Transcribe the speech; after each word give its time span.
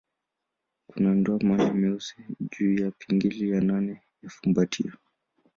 Kuna 0.87 1.09
madoa 1.09 1.39
manne 1.39 1.71
meusi 1.73 2.15
juu 2.51 2.75
ya 2.85 2.91
pingili 2.91 3.49
ya 3.51 3.61
nane 3.61 4.01
ya 4.23 4.29
fumbatio. 4.29 4.91